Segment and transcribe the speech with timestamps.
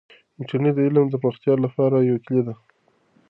[0.39, 2.53] انټرنیټ د علم د پراختیا لپاره یوه کیلي ده.